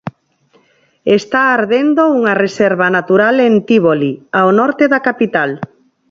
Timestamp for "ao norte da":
4.39-4.99